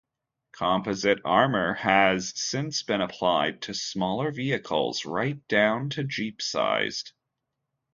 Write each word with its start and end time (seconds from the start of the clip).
Composite 0.53 1.19
armour 1.23 1.75
has 1.75 2.33
since 2.35 2.81
been 2.81 3.01
applied 3.01 3.61
to 3.61 3.75
smaller 3.75 4.31
vehicles, 4.31 5.05
right 5.05 5.47
down 5.47 5.91
to 5.91 6.03
jeep-sized. 6.03 7.11